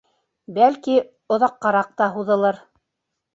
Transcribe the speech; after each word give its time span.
Бәлки, 0.53 0.95
оҙаҡҡараҡ 1.37 1.93
та 2.01 2.09
һуҙылыр. 2.17 2.59